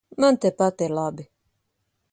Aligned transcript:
Man 0.19 0.35
tepat 0.43 0.79
ir 0.85 0.91
labi. 0.99 1.23